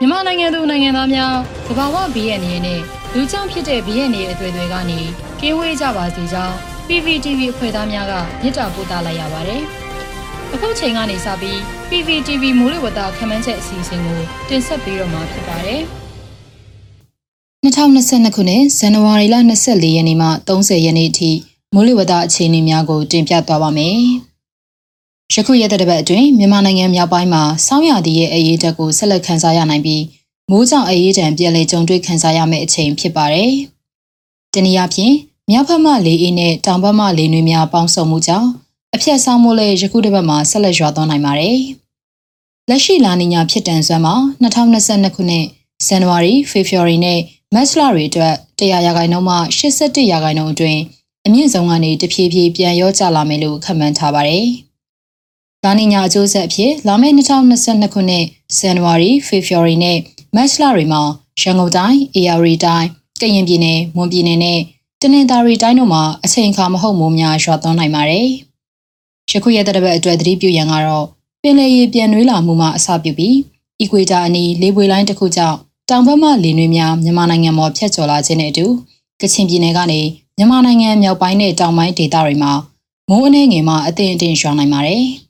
[0.00, 1.34] မြန်မာနိုင်ငံသူနိုင်ငံသားများ
[1.66, 2.80] သဘာဝဘီရဲ့အနေနဲ့
[3.14, 5.00] လူကြောင့်ဖြစ်တဲ့ဘီရဲ့နေအသွေးတွေကနေ
[5.40, 6.54] ကင်းဝေးကြပါစေကြောင်း
[6.88, 8.12] PPTV အဖွဲ့သားများက
[8.42, 9.62] မြစ်တာပို့သလိုက်ရပါတယ်။
[10.54, 11.58] အခုချိန်ကနေစပြီး
[11.90, 15.80] PPTV မိုးလေဝသခန့်မှန်းချက်အစီအစဉ်ကိုတင်ဆက်ပေးတော့မှာဖြစ်ပါတယ်။
[17.64, 21.30] 2022ခုနှစ်ဇန်နဝါရီလ24ရက်နေ့မှ30ရက်နေ့အထိ
[21.74, 24.00] မိုးလေဝသအခြေအနေများကိုတင်ပြသွားပါမယ်။
[25.34, 30.02] ယခုရက်တဲ့ပတ်အတွင်းမြန်မာနိုင်ငံမြောက်ပိုင်းမှာစောင်းရသည့်ရဲ့အရေးတက်ကိုဆက်လက်ခန်းစားရနိုင်ပြီး
[30.50, 33.52] မိုးကြောင့်အရေးတံပြည်လေကြုံတွေ့ခန်းစားရမယ့်အချိန်ဖြစ်ပါတယ်။
[34.54, 35.14] တနည်းအားဖြင့်
[35.50, 38.48] မြောက်ဘက်မှလေအေးနဲ့တောင်ဘက်မှလေနွေးများပေါင်းစုံမှုကြောင့်
[38.94, 41.58] အပြတ်ဆောင်မှုလည်းယခုတစ်ပတ်မှာဆက်လက်ရွာသွန်းနိုင်ပါတယ်။
[42.68, 45.44] လက်ရှိလာနီညာဖြစ်တန်စွမ်းမှာ2022ခုနှစ်
[45.86, 47.20] ဇန်နဝါရီ၊ဖေဖော်ဝါရီနဲ့
[47.54, 50.80] မတ်လတွေအတွက်100ရာခိုင်နှုန်းမှ81ရာခိုင်နှုန်းအတွင်း
[51.26, 54.46] အမြင့်ဆုံးကနေတဖြည်းဖြည်းပြန်ရောကျလာမယ်လို့ခန့်မှန်းထားပါတယ်။
[55.64, 58.24] ဒါနီညာအကျိုးဆက်အဖြစ်လာမယ့်2022ခုနှစ်
[58.58, 59.98] ဇန်နဝါရီဖေဖော်ဝါရီနဲ့
[60.34, 61.02] မတ်လတွေမှာ
[61.40, 62.88] ရန်ကုန်တိုင်း၊ AR တိုင်း၊
[63.20, 64.60] ကရင်ပြည်နယ်၊မွန်ပြည်နယ်နဲ့
[65.00, 68.28] တနင်္သာရီတိုင်းတို့မှာအချိန်အခါမဟုတ်မိုးများရွာသွန်းနိုင်ပါတယ်။
[69.30, 71.06] ယခုရက်တဲ့ဘက်အတွက်သတိပြုရန်ကတော့
[71.42, 73.36] ပင်လယ်ရေပြန်နွေးလာမှုမှအစပြုပြီး
[73.80, 75.58] အီကွေတာအနီးလေပွေလိုင်းတစ်ခုကြောင့်
[75.90, 78.66] တောင်ဘက်မှလေနွေးများမြန်မာနိုင်ငံပေါ်ဖြတ်ကျော်လာခြင်းနဲ့အတူ
[79.20, 80.00] ကချင်ပြည်နယ်ကနေ
[80.36, 82.52] မြန်မာနိုင်ငံမြောက်ပိုင်းနဲ့တောင်ပိုင်းဒေသတွေမှာ
[83.08, 85.04] မိုးအနှဲငယ်မှအသင့်အတင်ရွာနိုင်ပါတယ်။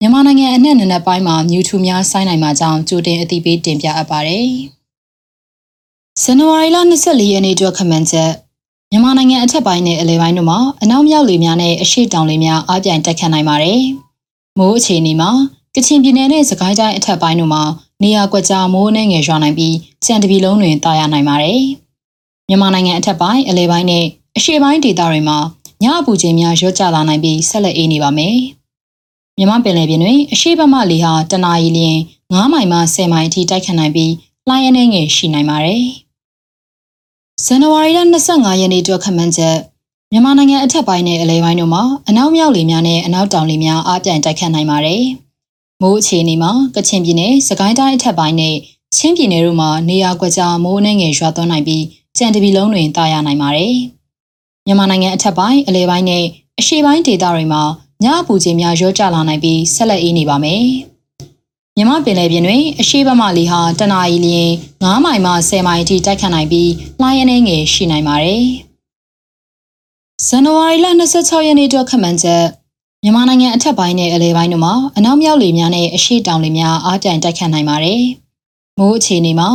[0.00, 4.48] မြန်မာနိုင်ငံအနှံ့နနက်ပိုင်းမှာမြူထူများဆိုင်းနိုင်မှာကြောင်းကြိုတင်အသိပေးတင်ပြအပ်ပါတယ်။
[6.22, 8.30] ဇန်နဝါရီလ24ရက်နေ့အတွက်ခမှန်ချက်
[8.90, 13.80] မြန်မာနိုင်ငံအထက်ပိုင်းနဲ့အလယ်ပိုင်းတို့မှာအနောက်မြောက်လေများနဲ့အရှေ့တောင်လေများအားပြိုင်တက်ခတ်နိုင်ပါတယ်။
[14.58, 15.30] မိုးအခြေအနေမှာ
[15.74, 17.62] ကချင်ပြည်နယ်နဲ့စကိုင်းတိုင်းအထက်ပိုင်းတို့မှာ
[18.02, 21.60] နေရာကွက်ကြားမိုးနှင်းငယ်ရွာနိုင်ပြီးကြံတပီလုံးတွင်တာယာနိုင်ပါတယ်။
[22.48, 24.04] မြန်မာနိုင်ငံအထက်ပိုင်းအလယ်ပိုင်းနဲ့
[24.36, 25.38] အရှေ့ပိုင်းဒေသတွေမှာ
[25.82, 28.36] ညအပူချိန်များရော့ကျလာနိုင်ပြီးဆက်လက်အေးနေပါမယ်။
[29.38, 31.98] မြမပင်လယ်ပြင်တွင်အရှိဘမလီဟာတနအီလျင်
[32.32, 34.12] 9မိုင်မှ10မိုင်အထိတိုက်ခတ်နိုင်ပြီး
[34.48, 35.82] လှိုင်းအနေငယ်ရှိနိုင်ပါတယ်။
[37.44, 39.56] ဇန်နဝါရီလ25ရက်နေ့အတွက်ခန့်မှန်းချက်
[40.12, 45.02] မြန်မာနိုင်ငံအထက်ပိုင်းနဲ့အလဲပိုင်းတို့မှာအနောက်မြောက်လေများနဲ့အနောက်တောင်လေများအားပြိုင်တိုက်ခတ်နိုင်ပါတယ်။
[45.82, 48.54] မိုးအခြေအနေမှာကချင်ပြည်နယ်၊စကိုင်းတိုင်းအထက်ပိုင်းနဲ့
[48.96, 51.84] ချင်းပြည်နယ်တို့မှာနေရာကွက်ကြားမိုးနှင်းငယ်ရွာသွန်းနိုင်ပြီး
[52.18, 53.74] ကြံတပီလုံးတွင်တာယာနိုင်ပါတယ်။
[54.66, 56.24] မြန်မာနိုင်ငံအထက်ပိုင်းအလဲပိုင်းနဲ့
[56.58, 57.62] အရှေ့ပိုင်းဒေသတွေမှာ
[58.04, 60.64] ညအပူချိန်များရောကျလာနိုင်ပြီးဆက်လက်အေးနေပါမယ်။
[61.76, 64.50] မြမပင်လယ်ပြင်တွင်အရှိဘမလီဟာတနအီလျင်
[64.82, 66.70] 9မိုင်မှ10မိုင်အထိတိုက်ခတ်နိုင်ပြီး
[67.00, 68.44] လှိုင်းအနေငယ်ရှိနိုင်ပါတယ်။
[70.26, 72.44] ဇန်နဝါရီလ26ရက်နေ့အတွက်ခန့်မှန်းချက်
[73.02, 78.02] မြန်မာနိုင်ငံအထက်ပိုင်းနဲ့အလယ်ပိုင်းတို့မှာအနောက်မြောက်လေများနဲ့အရှေ့တောင်လေများအားပြိုင်တိုက်ခတ်နိုင်ပါတယ်။
[78.78, 79.48] မိုးအခြေအနေမှာ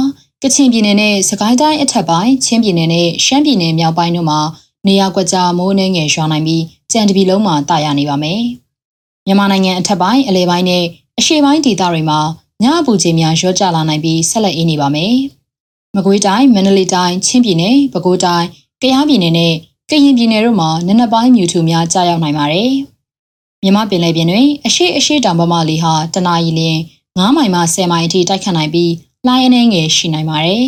[0.43, 4.39] ကချင်ပြည်နယ်နဲ့စကိုင်းတိုင်းအထက်ပိုင်းချင်းပြည်နယ်နဲ့ရှမ်းပြည်နယ်မြောက်ပိုင်းတို့မှာ
[4.87, 8.41] နေရာကွက်ကြားမိုးနှင်းငယ်ရွာနိုင်ပြီး ကြံတပီလုံးမှာတာယာနေပါမယ်။
[9.25, 10.83] မြန်မာနိုင်ငံအထက်ပိုင်းအလဲပိုင်းနဲ့
[11.19, 12.19] အရှေ့ပိုင်းဒေသတွေမှာ
[12.63, 15.13] ညအပူချိန်များရော့ကျလာနိုင်ပြီးဆက်လက်အေးနေပါမယ်။
[15.95, 18.47] မကွေးတိုင်းမန္တလေးတိုင်းချင်းပြည်နယ်ပဲခူးတိုင်း
[18.81, 19.53] ကယားပြည်နယ်နဲ့
[19.89, 22.71] ကရင်ပြည်နယ်တို့မှာနနက်ပိုင်းမြူထူများကြာရောက်နိုင်ပါတယ်။
[23.63, 26.77] မြမပင်လယ်ပြင်တွင်အရှိအရှိတောင်ပမာလီဟာတနအီလျင်
[27.17, 28.93] 9မိုင်မှ10မိုင်အထိတိုက်ခတ်နိုင်ပြီး
[29.25, 30.65] လှိုင်းအနေငယ်ရှိနိုင်ပါတယ်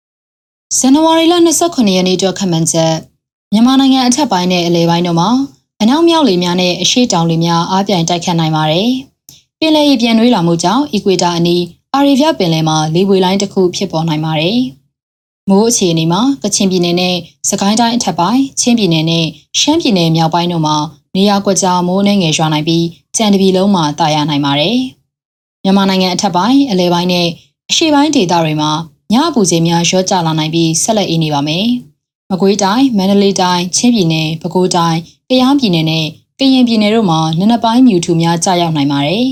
[0.78, 1.34] ။ဇန်နဝါရီလ
[1.64, 2.94] 29ရက်နေ့အတွက်ခန့်မှန်းချက်
[3.54, 5.30] မြန်မာနိုင်ငံအထက်ပိုင်းနဲ့အလယ်ပိုင်းတို့မှာ
[5.82, 8.90] အနောက်မြောက်လေများနဲ့အရှေ့တောင်လေများအားပြိုင်တိုက်ခတ်နိုင်ပါတယ်။
[9.58, 11.62] ပင်လယ်ရေပြန်နှွေးလာမှုကြောင့်အီကွေတာအနီး
[11.94, 14.58] အာရီဗျပင်လယ်မှာလေပွေလိုင်းတစ်ခုဖြစ်ပေါ်နိုင်ပါတယ်။
[15.50, 17.16] မိုးအခြေအနေမှာကချင်ပြည်နယ်နဲ့
[17.50, 19.26] စကိုင်းတိုင်းအထက်ပိုင်းချင်းပြည်နယ်နဲ့
[19.60, 20.76] ရှမ်းပြည်နယ်မြောက်ပိုင်းတို့မှာ
[21.16, 22.84] နေရာကွက်ကြားမိုးနှင်းငယ်ရွာနိုင်ပြီး
[23.16, 24.76] ကြံတပီလုံးမှာတာယာနိုင်ပါတယ်။
[25.62, 27.26] မြန်မာနိုင်ငံအထက်ပိုင်းအလယ်ပိုင်းနဲ့
[27.70, 28.70] အရှေ့ပိုင်းဒေသတွေမှာ
[29.12, 31.66] ညအပူချိန်များရော့ကျလာနိုင်ပြီးဆက်လက်အေးနေပါမယ်။
[32.30, 34.98] မကွေးတိုင်းမန္တလေးတိုင်းချင်းပြည်နယ်ပဲခူးတိုင်း
[35.28, 36.06] ကယားပြည်နယ်နဲ့
[36.38, 39.26] ကရင်ပြည်နယ်တို့မှာနနပိုင်းမြူထူများကြာရောက်နိုင်ပါတယ်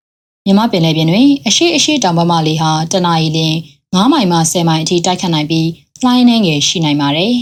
[0.46, 3.56] ။မြမပင်လယ်ပြင်တွင်အရှိအရှိတောင်ဘက်မှလေဟာတနအီလင်း
[3.92, 5.68] 9မိုင်မှ10မိုင်အထိတိုက်ခတ်နိုင်ပြီး
[6.02, 7.34] လှိုင်းနှဲငယ်ရှိနိုင်ပါတယ်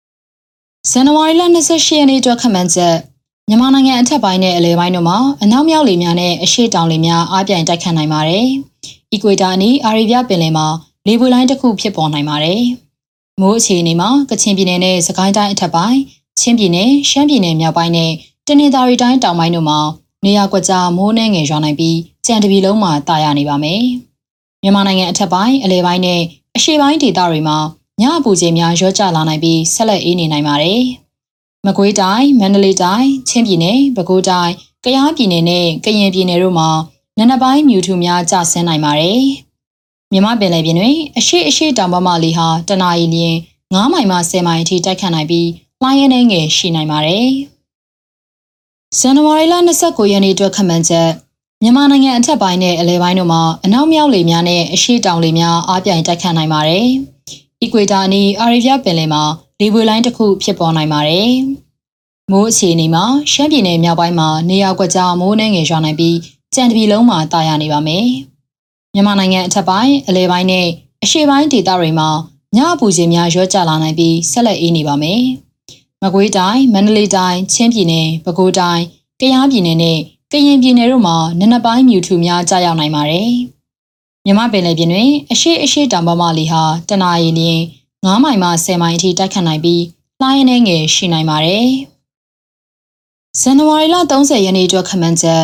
[0.90, 2.96] ။ဇန်နဝါရီလ28ရက်နေ့အတွက်ခန့်မှန်းချက်
[3.48, 8.46] မြန်မာနိုင်ငံအထက်ပိုင်းနဲ့အလယ်ပိုင်းတို့မှာအနောက်မြောက်လေများနဲ့အရှေ့တောင်လေများအားပြိုင်တိုက်ခတ်နိုင်ပါတယ်။
[9.12, 10.66] အီကွေတာနီအာရီဗျပင်လယ်မှာ
[11.06, 12.62] လေပွေလိုင်းတစ်ခုဖြစ်ပေါ်နိုင်ပါတယ်။
[13.40, 15.98] မိုးအခြေအနေမှာကချင်ပြည်နယ်နဲ့စကိုင်းတိုင်းအထက်ပိုင်း
[16.40, 18.12] ချင်းပြည်နယ်ရှမ်းပြည်နယ်မြောက်ပိုင်းနဲ့
[18.46, 19.78] တနင်္သာရီတိုင်းတောင်ပိုင်းတို့မှာ
[20.24, 23.82] နေရာကွက်ကြားမိုးနှဲငယ်ရွာနိုင်ပြီးကြံတပီလုံးမှာတာယာနေပါမယ်။
[24.62, 26.20] မြန်မာနိုင်ငံအထက်ပိုင်းအလဲပိုင်းနဲ့
[26.56, 27.58] အရှေ့ပိုင်းဒေသတွေမှာ
[28.00, 30.82] ညအပူချိန်များရောကျလာနိုင်ပြီးဆက်လက်အေးနေနိုင်ပါတယ်။
[31.66, 36.68] မကွေးတိုင်းမန္တလေးတိုင်းချင်းပြည်နယ်ပဲခူးတိုင်းကယားပြည်နယ်နဲ့ကရင်ပြည်နယ်တို့မှာ
[37.18, 39.22] နနပိုင်းမြူထူများကျဆင်းနိုင်ပါတယ်။
[40.12, 43.36] မြမပင်လယ်ပြင်တွင်အရှိအရှိတောင်ပမာလီဟာတနအီလျင်
[43.72, 45.48] 9မိုင်မှ10မိုင်အထိတိုက်ခတ်နိုင်ပြီး
[45.82, 47.28] လှိုင်းရင်းငယ်ရှိနိုင်ပါတယ်။
[48.98, 51.10] ဇန်နဝါရီလ29ရက်နေ့အတွက်ခန့်မှန်းချက်
[51.62, 56.86] မြန်မာနိုင်ငံအထက်ပိုင်းနဲ့အလဲပိုင်းတို့မှာအနောက်မြောက်လေများနဲ့အရှေ့တောင်လေများအားပြိုင်တိုက်ခတ်နိုင်ပါတယ်။
[57.62, 59.22] အီကွေတာနီအာရီဗီယာပင်လယ်မှာ
[59.60, 61.30] လေပွေလိုင်းတစ်ခုဖြစ်ပေါ်နိုင်ပါတယ်။
[62.30, 66.16] မိုးအခြေအနေမှာရှမ်းပြည်နယ်မြောက်ပိုင်းမှာနေရာကွက်ကြားမိုးနှင်းငယ်ရွာနိုင်ပြီး
[66.54, 68.06] ကြံတပြီလုံးမှာတာယာနေပါမယ်။
[68.94, 70.68] မြန်မာနိုင်ငံအထက်ပိုင်းအလဲပိုင်းနဲ့
[71.04, 72.08] အရှေ့ပိုင်းဒေသတွေမှာ
[72.56, 75.22] ညအပူချိန်များရော့ကျလာနိုင်ပြီးဆက်လက်အေးနေပါမယ်။
[76.02, 78.84] မကွေးတိုင်းမန္တလေးတိုင်းချင်းပြည်နယ်ပဲခူးတိုင်း
[79.20, 79.98] ကယားပြည်နယ်နဲ့
[80.32, 83.30] ကရင်ပြည်နယ်တို့မှာနနက်ပိုင်းမြူထူများကြာရောက်နိုင်ပါတယ်။
[84.26, 87.60] မြမပင်လယ်ပြင်တွင်အရှိအရှိတောင်ပေါ်မှလေဟာတနအီလျင်
[88.04, 89.82] 9မိုင်မှ10မိုင်အထိတိုက်ခတ်နိုင်ပြီး
[90.20, 91.68] လှိုင်းအနေငယ်ရှိနိုင်ပါတယ်။
[93.40, 95.42] ဇန်နဝါရီလ30ရက်နေ့အတွက်ခန့်မှန်းချက်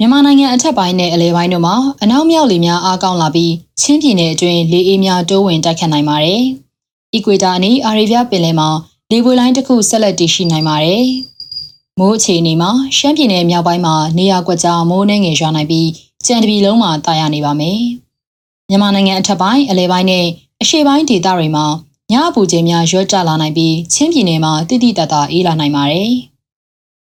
[0.00, 6.42] မြန်မာနိုင်ငံအထက်ပိုင်းနဲ့အလဲပိုင်းတို့မှာအနောက်မြောက်လေများအားကောင်းလာပြီးချင်းပြည်နယ်အတွင်းလေအေးများတိုးဝင်တိုက်ခတ်နိုင်ပါတယ်။
[7.14, 8.68] အီကွေတာအနီးအာရီဗျပင်လယ်မှာ
[9.10, 11.04] လေပွေလိုင်းတစ်ခုဆက်လက်တည်ရှိနိုင်ပါတယ်။
[11.98, 15.88] မိုးအခြေအနေမှာရှမ်းပြည်နယ်မြောက်ပိုင်းမှာနေရာကွက်ကြားမိုးနှင်းငယ်ရွာနိုင်ပြီး
[16.26, 17.80] ကြံတပြီလုံးမှာတာယာနေပါမယ်။
[18.68, 20.26] မြန်မာနိုင်ငံအထက်ပိုင်းအလဲပိုင်းနဲ့
[20.62, 21.66] အရှေ့ပိုင်းဒေသတွေမှာ
[22.12, 26.12] ညအပူချိန်များရွေ့ကျလာနိုင်ပြီးချင်းပြည်နယ်မှာတိတိတတ်တာအေးလာနိုင်ပါတယ်။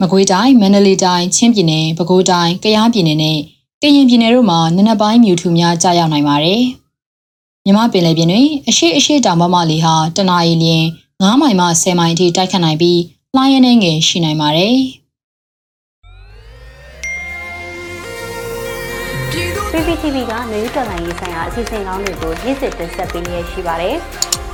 [0.02, 3.38] မကွေးတိုင်းမန္တလေးတိုင်းချင်းပြည်နယ်ပဲခူးတိုင်းကယားပြည်နယ်နဲ့
[3.82, 6.62] ကရင်ပြည်နယ်တို့မှာနနက်ပိုင်းမြူထူများကြာရောက်နိုင်ပါတယ်။
[7.64, 10.84] မြမပင်လယ်ပြင်တွင်အရှိအရှိတောင်ပမလေဟာတနအီလျင်
[11.22, 13.00] 9မိုင်မှ10မိုင်အထိတိုက်ခတ်နိုင်ပြီး
[13.36, 14.76] လှိုင်းရင်းငယ်ရှိနိုင်ပါတယ်။
[19.72, 23.96] PPTV ကမျိုးတော်လိုင်းရေးဆိုင်ရာအစီအစဉ်ကောင်းတွေကိုနေ့စဉ်တင်ဆက်ပေးနေရရှိပါတယ်။